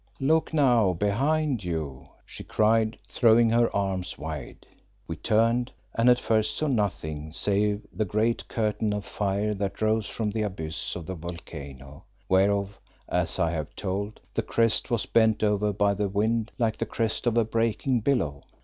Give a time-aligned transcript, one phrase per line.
[0.19, 4.65] "Look now behind you," she cried, throwing her arms wide.
[5.07, 10.07] We turned, and at first saw nothing save the great curtain of fire that rose
[10.07, 12.79] from the abyss of the volcano, whereof,
[13.09, 17.27] as I have told, the crest was bent over by the wind like the crest
[17.27, 18.41] of a breaking billow.